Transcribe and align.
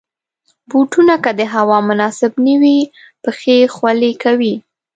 بوټونه 0.69 1.13
که 1.23 1.31
د 1.39 1.41
هوا 1.53 1.77
مناسب 1.89 2.31
نه 2.45 2.55
وي، 2.61 2.79
پښې 3.23 3.57
خولې 3.75 4.11
کوي. 4.23 4.55